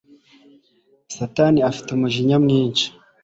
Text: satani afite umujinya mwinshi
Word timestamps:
satani 1.15 1.59
afite 1.69 1.89
umujinya 1.93 2.37
mwinshi 2.43 2.87